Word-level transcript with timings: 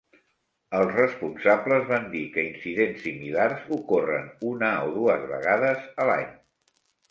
Els 0.77 0.95
responsables 0.99 1.85
van 1.89 2.07
dir 2.13 2.21
que 2.37 2.45
incidents 2.53 3.05
similars 3.09 3.69
ocorren 3.79 4.27
una 4.55 4.73
o 4.89 4.91
dues 4.99 5.31
vegades 5.37 5.89
a 6.07 6.11
l'any. 6.13 6.29